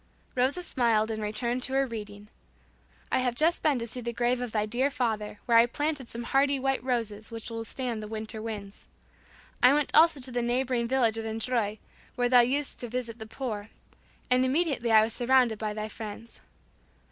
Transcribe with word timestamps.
Rosa 0.33 0.63
smiled 0.63 1.11
and 1.11 1.21
returned 1.21 1.61
to 1.61 1.73
her 1.73 1.85
reading. 1.85 2.27
"I 3.11 3.19
have 3.19 3.35
just 3.35 3.61
been 3.61 3.77
to 3.77 3.85
see 3.85 4.01
the 4.01 4.11
grave 4.11 4.41
of 4.41 4.51
thy 4.51 4.65
dear 4.65 4.89
father 4.89 5.37
where 5.45 5.59
I 5.59 5.67
planted 5.67 6.09
some 6.09 6.23
hardy 6.23 6.59
white 6.59 6.83
roses 6.83 7.29
which 7.29 7.51
will 7.51 7.63
stand 7.63 8.01
the 8.01 8.07
winter 8.07 8.41
winds. 8.41 8.87
I 9.61 9.75
went 9.75 9.93
also 9.95 10.19
to 10.19 10.31
the 10.31 10.41
neighboring 10.41 10.87
village 10.87 11.19
of 11.19 11.25
Endroit 11.27 11.77
where 12.15 12.29
thou 12.29 12.39
usedst 12.41 12.79
to 12.79 12.89
visit 12.89 13.19
the 13.19 13.27
poor, 13.27 13.69
and 14.31 14.43
immediately 14.43 14.91
I 14.91 15.03
was 15.03 15.13
surrounded 15.13 15.59
by 15.59 15.71
thy 15.71 15.87
friends. 15.87 16.39